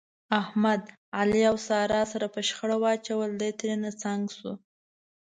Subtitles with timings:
[0.41, 0.81] احمد،
[1.19, 4.51] علي او ساره سره په شخړه واچول، دی ترېنه په څنګ شو.